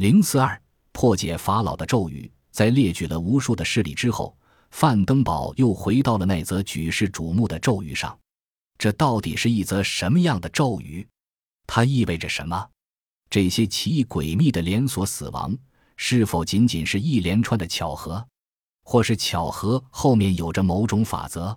[0.00, 0.58] 零四二
[0.92, 4.34] 破解法老的咒语，在列举了无数的事例之后，
[4.70, 8.18] 范登堡又回到了那则举世瞩目的咒语上。
[8.78, 11.06] 这到底是一则什么样的咒语？
[11.66, 12.66] 它意味着什么？
[13.28, 15.54] 这些奇异诡秘的连锁死亡，
[15.98, 18.26] 是否仅仅是一连串的巧合，
[18.84, 21.54] 或是巧合后面有着某种法则？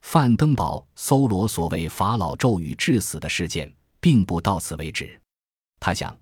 [0.00, 3.70] 范登堡搜罗所谓法老咒语致死的事件，
[4.00, 5.20] 并不到此为止。
[5.78, 6.18] 他想，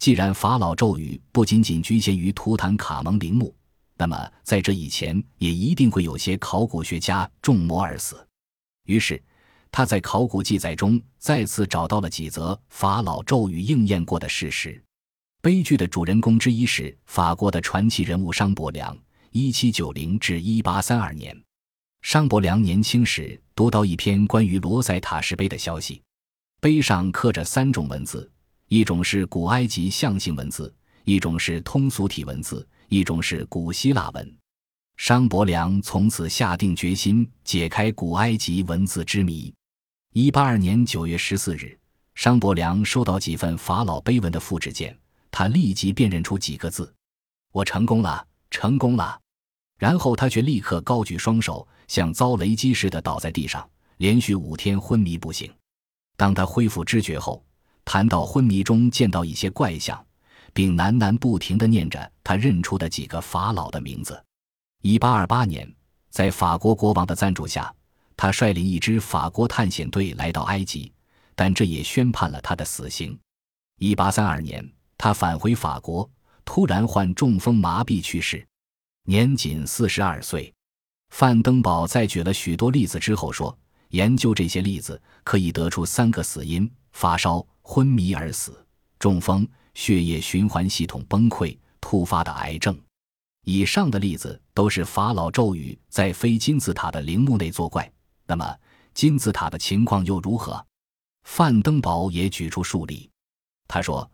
[0.00, 3.54] 既然法老咒语不仅仅局限于图坦卡蒙陵墓，
[3.96, 8.26] 那么在这以前也一定会有些考古学家中魔而死。
[8.86, 9.22] 于是。
[9.72, 14.82] 他在考古记载中再次找到了几则法老咒语应验过的事实。
[15.40, 18.98] 悲剧的主人公之一是法国的传奇人物商伯良
[19.30, 21.40] （1790 至1832年）。
[22.02, 26.02] 商伯良年轻时读到一篇关于罗塞塔石碑的消息，
[26.60, 28.28] 碑上刻着三种文字：
[28.70, 34.36] 一种是古埃及象形文字，一种是通俗体文字，一种是古希腊文。
[34.96, 39.52] 商伯良从此下定决心解开古埃及文字之谜。
[40.12, 41.76] 一八二年九月十四日，
[42.14, 44.96] 商伯良收到几份法老碑文的复制件，
[45.32, 46.94] 他立即辨认出几个字
[47.50, 49.20] ：“我成功了，成功了。”
[49.78, 55.52] 然后他却立刻高举双手，像遭雷击似的倒在地上，连续五天昏迷不醒。
[56.16, 57.44] 当他恢复知觉后，
[57.92, 60.00] 谈到昏迷中见到一些怪象，
[60.52, 64.24] 并喃喃不停地念着他认出的几个法老的名字。
[64.80, 65.68] 一八二八年，
[66.08, 67.74] 在法国国王的赞助下。
[68.16, 70.92] 他率领一支法国探险队来到埃及，
[71.34, 73.18] 但这也宣判了他的死刑。
[73.80, 74.64] 一八三二年，
[74.96, 76.08] 他返回法国，
[76.44, 78.46] 突然患中风麻痹去世，
[79.02, 80.54] 年仅四十二岁。
[81.08, 83.58] 范登堡在举了许多例子之后说
[83.90, 88.64] ：“研究这些例子，可以得出三个死因：发烧、昏迷而死、
[88.98, 92.78] 中风、血液循环系统崩溃、突发的癌症。
[93.44, 97.90] 以上的例子都是法老咒语在非金字塔的陵墓内作怪。”
[98.26, 98.56] 那么
[98.94, 100.64] 金字塔的情况又如何？
[101.24, 103.08] 范登堡也举出数例。
[103.66, 104.08] 他说，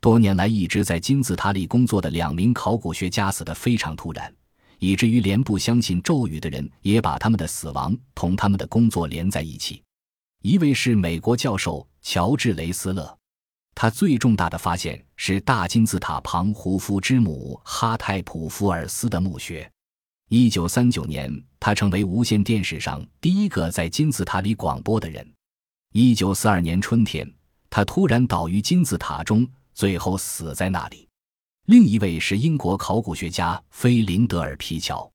[0.00, 4.32] 多年来一直在金字塔里工作的两名考古学家死得非常突然，
[4.78, 9.82] 以至于连不相信咒语的人也把他们的死亡同他们的工作连在一起。
[10.42, 13.18] 一位是美国教授乔治雷斯勒，
[13.74, 19.68] 他最重大的发现是大金字塔旁胡夫之母哈泰普福尔斯的墓穴。
[20.28, 25.28] 一九三九年，他成为无线电史上第一个在金字塔里广播的人。
[25.92, 27.28] 一九四二年春天，
[27.68, 29.44] 他突然倒于金字塔中，
[29.74, 31.08] 最后死在那里。
[31.66, 35.10] 另一位是英国考古学家菲林德尔皮乔。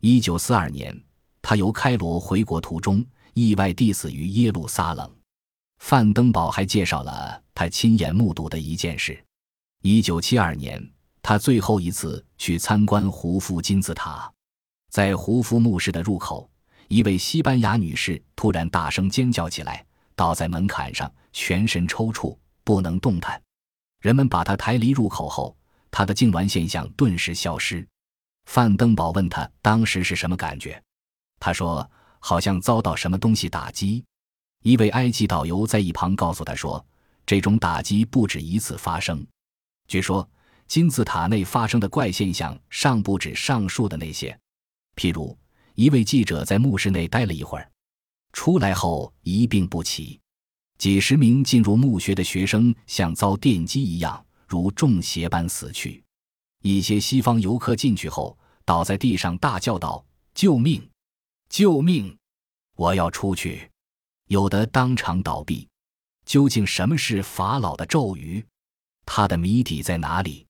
[0.00, 0.96] 一九四二年，
[1.42, 3.04] 他由开罗回国途中
[3.34, 5.10] 意外地死于耶路撒冷。
[5.78, 9.22] 范登堡还介绍了他亲眼目睹的一件事：
[9.82, 10.90] 一九七二年，
[11.22, 14.30] 他最后一次去参观胡夫金字塔。
[14.90, 16.50] 在胡夫墓室的入口，
[16.88, 23.40] 一位西班牙女士突然大声尖叫起来，倒在门槛上，全身抽搐，不能动弹。
[24.00, 25.56] 人们把她抬离入口后，
[25.90, 27.86] 她的痉挛现象顿时消失。
[28.46, 30.82] 范登堡问她当时是什么感觉，
[31.38, 31.88] 她说
[32.20, 34.04] 好像遭到什么东西打击。
[34.62, 36.84] 一位埃及导游在一旁告诉他说，
[37.26, 39.26] 这种打击不止一次发生。
[39.88, 40.28] 据说
[40.68, 44.38] 金字塔内发生的怪现象尚不止上述的那些。
[44.96, 45.36] 譬如，
[45.74, 47.70] 一位记者在墓室内待了一会儿，
[48.32, 50.20] 出来后一病不起；
[50.76, 56.04] 几十名进入墓穴的学生像遭电击一样，如中邪般死去。
[56.62, 58.36] 一些西方游客进去后，
[58.66, 60.04] 倒在地上大叫道
[60.34, 60.86] ：“救命！
[61.50, 62.16] 救命！
[62.76, 63.68] 我要出去！”
[64.30, 65.68] 有的当场倒闭。
[66.24, 68.46] 究竟什么是法老的咒语？
[69.04, 70.46] 他的谜底在哪里？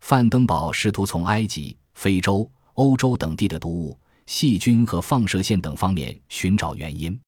[0.00, 2.50] 范登堡试图从埃及、非洲。
[2.74, 7.20] 欧洲等地的毒物、细菌和放射线等方面寻找原因。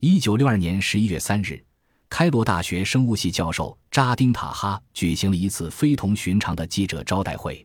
[0.00, 1.64] 一九六二年十一月三日，
[2.10, 7.64] 开罗大学生物系教授扎丁塔哈举行了一次非同寻常的记者招待会。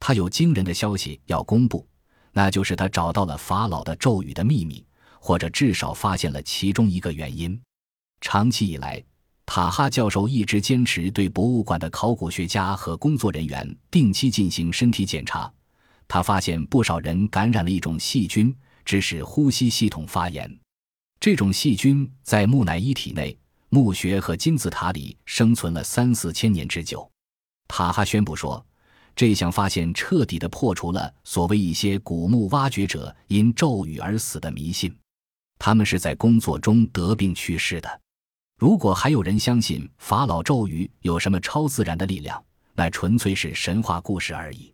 [0.00, 1.86] 他有惊人的消息要公布，
[2.34, 4.84] 那就是他找到了法老的咒语的秘密，
[5.20, 7.58] 或者至少发现了其中一个原因。
[8.20, 9.02] 长期以来，
[9.46, 15.50] 塔哈教授一直坚持对博物馆的考古学家和工作人员定期进行身体检查。
[16.08, 18.54] 他发现不少人感染了一种细菌，
[18.84, 20.58] 致使呼吸系统发炎。
[21.20, 23.38] 这种细菌在木乃伊体内、
[23.68, 27.08] 墓穴和金字塔里生存了三四千年之久。
[27.68, 28.64] 塔哈宣布说，
[29.16, 34.94] 这项发现彻底地破除了所谓一些古墓挖掘者因咒语而死的迷信，
[35.58, 38.00] 他们是在工作中得病去世的。
[38.58, 42.42] 如果还有人相信法老咒语有什么超自然的力量，
[42.74, 44.72] 那纯粹是神话故事而已。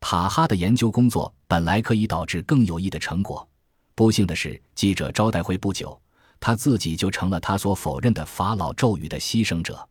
[0.00, 3.48] 塔哈的研究工作本来可以导致更有益的成果，
[3.94, 6.00] 不幸的是，记者招待会不久，
[6.40, 9.88] 他自己就成了他所否认的法老咒语的牺牲者。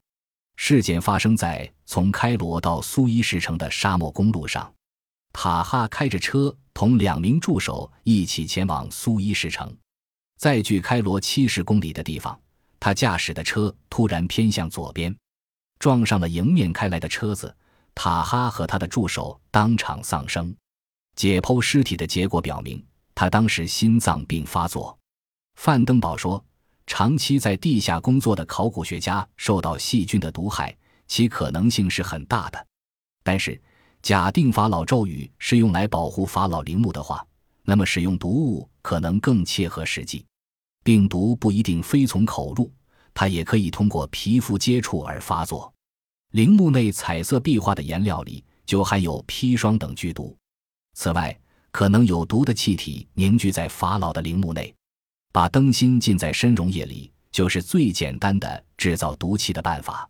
[0.64, 4.72] 事件发生在从开罗到苏伊士城的沙漠公路上，
[5.34, 9.76] 塔哈开着车同两名助手一起前往苏伊士城，
[10.38, 12.40] 在距开罗七十公里的地方。
[12.80, 15.18] 他驾驶的车突然偏向左边，
[15.80, 17.54] 撞上了迎面开来的车子。
[17.96, 20.56] 塔哈和他的助手当场丧生。
[21.16, 22.86] 解剖尸体的结果表明，
[23.16, 24.96] 他当时心脏病发作。
[25.56, 26.46] 范登堡说
[26.94, 30.76] ：“长期在地下工作的考古学家受到细菌的毒害，
[31.08, 32.68] 其可能性是很大的。
[33.24, 33.60] 但是，
[34.02, 37.26] 假定法老咒语是用来保护法老陵墓的话，
[37.64, 40.26] 那么使用毒物可能更切合实际。”
[40.84, 42.70] 病毒不一定非从口入，
[43.14, 45.74] 它也可以通过皮肤接触而发作。
[46.32, 50.36] 陵墓内彩色壁画的颜料里就含有砒霜等剧毒。
[50.94, 51.40] 此外，
[51.72, 54.76] 可能有毒的气体凝聚在法老的陵墓内。
[55.32, 60.10] 把灯芯浸在深溶液里，就是最简单的制造毒气的办法。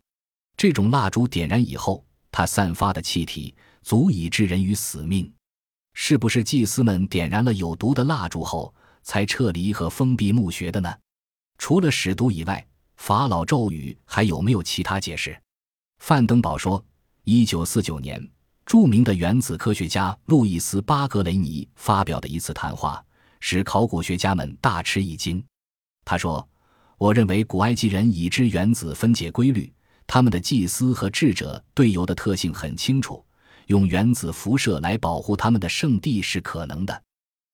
[0.57, 3.53] 这种蜡烛点燃以后，它散发的气体
[3.83, 5.31] 足以致人于死命。
[5.93, 8.73] 是不是祭司们点燃了有毒的蜡烛后？
[9.03, 10.93] 才撤离和封闭墓穴的呢？
[11.57, 12.63] 除了使毒以外，
[12.97, 15.35] 法老咒语还有没有其他解释？
[15.97, 16.85] 范登堡说，
[17.23, 18.29] 一九四九年，
[18.63, 23.03] 著名的原子科学家路易斯·巴格雷尼发表的一次谈话，
[23.41, 25.43] 使考古学家们大吃一惊。
[26.05, 26.47] 他说
[26.97, 29.71] ：“我认为古埃及人已知原子分解规律，
[30.07, 33.25] 他们的祭司和智者对油的特性很清楚，
[33.67, 37.03] 用原子辐射来保护他们的圣地是可能的。”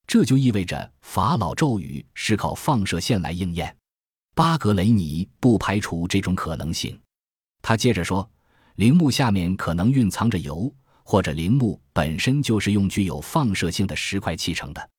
[0.08, 3.76] 这就意味着法老咒语是靠放射线来应验。
[4.34, 6.98] 巴格雷尼不排除这种可能性。
[7.62, 8.30] 他接着说，
[8.76, 10.74] 陵墓下面可能蕴藏着油，
[11.04, 14.90] 或者陵墓本身就是用具有放射性的石块砌成的。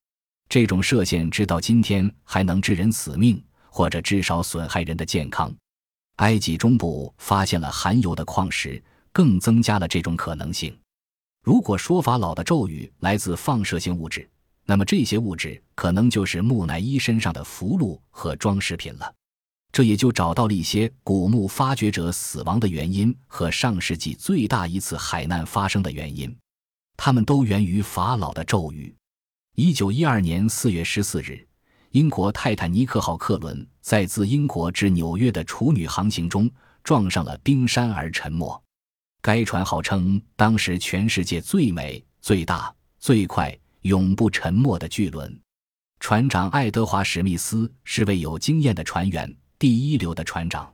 [0.49, 5.53] 这种射线直到今天还能致人死命，或者至少损害人的健康。
[6.15, 10.75] 埃及中部发现了含油的矿石，更增加了这种可能性。
[11.43, 14.27] 如果说法老的咒语来自放射性物质，
[14.65, 19.13] 那么这些物质可能就是木乃伊身上的符箓和装饰品了，
[19.71, 26.35] 这也就找到了一些古墓发掘者死亡的原因和上世纪最大一次海难发生的原因，
[26.97, 28.93] 它们都源于法老的咒语。
[29.59, 31.45] 一九一二年四月十四日，
[31.91, 36.49] 英国泰坦尼克号客轮在自英国至纽约的处女航行中
[36.81, 38.63] 撞上了冰山而沉没。
[39.21, 43.53] 该船号称当时全世界最美、最大、最快。
[43.81, 45.37] 永不沉没的巨轮，
[45.99, 50.73] 船长爱德华·史密斯是位有经验的船员，第一流的船长。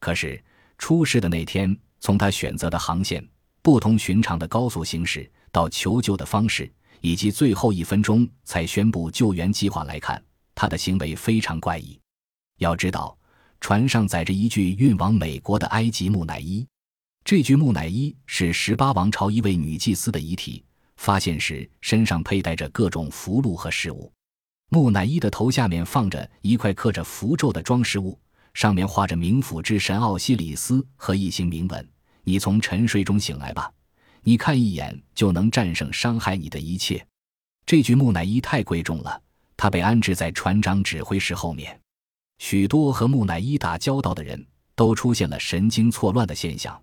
[0.00, 0.42] 可是
[0.78, 3.24] 出事的那天，从他选择的航线、
[3.62, 10.22] 不同寻常的高速行驶到求救的方式，以及最后一分钟才宣布救援计划来看，
[10.54, 11.98] 他的行为非常怪异。
[12.58, 13.16] 要知道，
[13.60, 16.66] 船上载着一具运往美国的埃及木乃伊，
[17.24, 20.64] 这具木乃伊是十八王朝一位女祭司的遗体。
[20.96, 24.10] 发现时，身上佩戴着各种符箓和饰物。
[24.70, 28.18] 木乃伊的头下面放着一块刻着符咒的装饰物，
[28.54, 31.88] 上面画着冥府之神奥西里斯和一行铭文
[32.24, 33.70] ：“你从沉睡中醒来吧，
[34.28, 37.06] 你看一眼就能战胜伤害你的一切。”
[37.64, 39.22] 这具木乃伊太贵重了，
[39.56, 41.80] 它被安置在船长指挥室后面。
[42.38, 46.76] 许多和木乃伊打交道的人都出现了神经错乱的现象。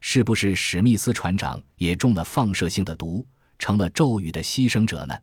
[0.00, 3.24] 是不是史密斯船长也中了放射性的毒？
[3.60, 5.16] 成了咒语的牺牲者呢？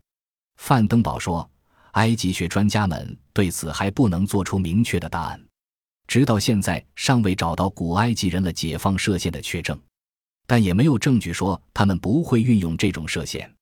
[0.56, 1.50] 范登堡说
[1.94, 5.44] ：“埃及学专家们对此还不能做出明确的答案，
[6.08, 9.78] 直到现在尚未找到古埃及人了解放射线的确证，
[10.48, 13.54] 但也没有证据说他们不会运用这种射线。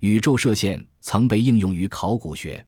[0.00, 2.62] 宇宙射线曾被应用于考古学。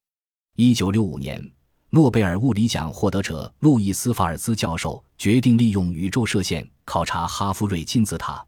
[0.56, 1.52] 一九六五年，
[1.90, 8.42] 诺贝尔物理奖获得者路易斯·法尔兹教授决定利用宇宙射线考察哈夫瑞金字塔。”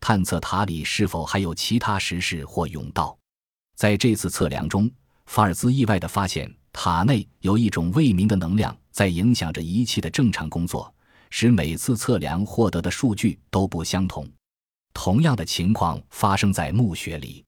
[0.00, 3.18] 探测塔里是否还有其他石室或甬道。
[3.74, 4.88] 在这次测量中，
[5.26, 10.94] 法尔兹意外地发现塔内有一种未明的能量在影响着仪器的正常工作，
[11.30, 14.24] 使每次测量获得的数据都不相同。
[15.00, 17.44] 同样的情况发生在墓穴里。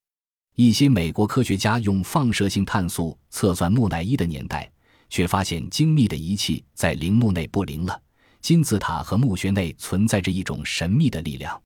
[0.55, 4.71] 一些美国科学家用放射性碳素测算木乃伊的年代，
[5.09, 8.01] 却发现精密的仪器在陵墓内不灵了。
[8.41, 11.61] 金字塔和墓穴内存在着一种神秘的力量。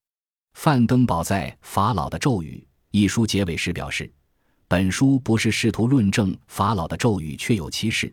[0.54, 4.10] 范登堡在《法老的咒语》一书结尾时表示
[4.66, 8.10] ：“本书不是试图论证法老的咒语确有其事，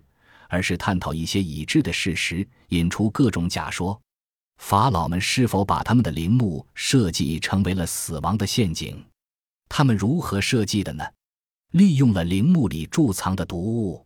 [0.50, 3.98] 而是探讨一些已知的事实，引出各种假说。”
[4.62, 9.04] 法老们是否把他们的陵墓设计成为了死亡的陷阱？
[9.68, 11.04] 他们如何设计的呢？
[11.72, 14.06] 利用了陵墓里贮藏的毒物，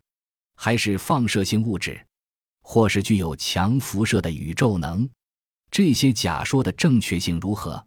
[0.56, 2.04] 还是放射性物质，
[2.62, 5.08] 或是具有强辐射的宇宙能？
[5.70, 7.86] 这些假说的正确性如何？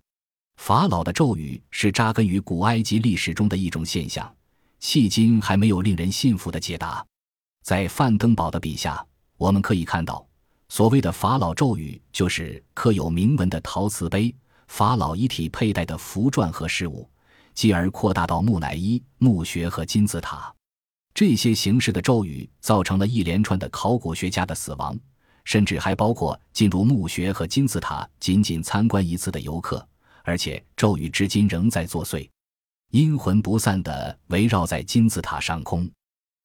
[0.57, 4.33] 法老的咒语是扎根于古埃及历史中的一种现象，
[4.81, 7.05] 迄今还没有令人信服的解答。
[7.65, 9.05] 在范登堡的笔下，
[9.39, 10.28] 我们可以看到，
[10.69, 14.35] 所谓的法老咒语就是刻有铭文的陶瓷杯、
[14.69, 17.09] 法老遗体佩戴的符篆和饰物。
[17.55, 20.55] 继而扩大到木乃伊、墓穴和金字塔，
[21.13, 24.97] 这些形式的咒语造成了一连串的考古学家的死亡，
[25.43, 29.85] 甚至还包括进入墓穴和金字塔仅仅参观一次的游客。
[30.23, 32.31] 而且咒语至今仍在作祟，
[32.93, 35.91] 阴魂不散地围绕在金字塔上空。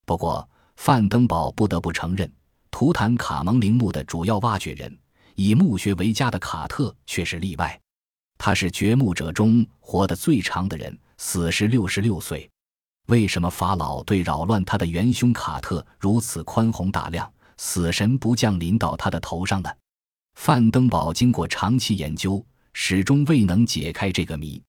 [0.07, 2.27] 不过，范登堡不得不承认，
[2.73, 4.97] 图坦卡蒙陵墓的主要挖掘人，
[5.35, 7.79] 以墓穴为家的卡特却是例外。
[8.35, 10.97] 他是掘墓者中活得最长的人。
[11.19, 12.49] 死时六十六岁，
[13.05, 19.69] 为什么法老对扰乱他的元凶卡特如此宽宏大量，死神不降临到他的头上呢？
[20.33, 24.59] 范登堡经过长期研究，始终未能解开这个谜。